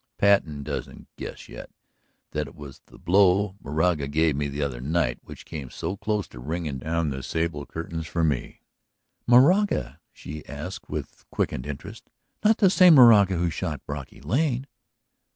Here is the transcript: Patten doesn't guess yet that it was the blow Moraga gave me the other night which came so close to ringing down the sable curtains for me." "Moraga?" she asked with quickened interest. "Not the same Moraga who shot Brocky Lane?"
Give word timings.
Patten 0.17 0.63
doesn't 0.63 1.09
guess 1.15 1.47
yet 1.47 1.69
that 2.31 2.47
it 2.47 2.55
was 2.55 2.81
the 2.87 2.97
blow 2.97 3.55
Moraga 3.61 4.07
gave 4.07 4.35
me 4.35 4.47
the 4.47 4.63
other 4.63 4.81
night 4.81 5.19
which 5.21 5.45
came 5.45 5.69
so 5.69 5.95
close 5.95 6.27
to 6.29 6.39
ringing 6.39 6.79
down 6.79 7.11
the 7.11 7.21
sable 7.21 7.67
curtains 7.67 8.07
for 8.07 8.23
me." 8.23 8.61
"Moraga?" 9.27 9.99
she 10.11 10.43
asked 10.47 10.89
with 10.89 11.23
quickened 11.29 11.67
interest. 11.67 12.09
"Not 12.43 12.57
the 12.57 12.71
same 12.71 12.95
Moraga 12.95 13.35
who 13.37 13.51
shot 13.51 13.85
Brocky 13.85 14.19
Lane?" 14.19 14.65